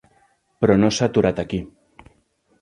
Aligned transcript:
Però 0.63 0.77
no 0.79 0.89
s'ha 0.99 1.09
aturat 1.11 1.43
aquí. 1.45 1.61